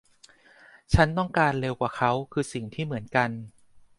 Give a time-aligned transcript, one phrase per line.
[0.93, 3.29] ฉันต้องการเร็วกว่าเค้าคือสิ่งที่เหมือนกัน